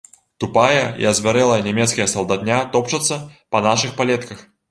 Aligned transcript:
Тупая 0.43 0.85
і 1.01 1.07
азвярэлая 1.09 1.59
нямецкая 1.67 2.07
салдатня 2.15 2.57
топчацца 2.77 3.21
па 3.57 3.63
нашых 3.69 3.95
палетках. 4.01 4.43